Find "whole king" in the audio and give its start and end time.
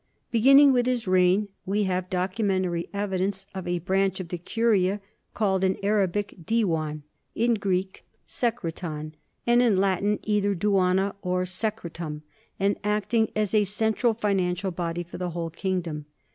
15.29-15.81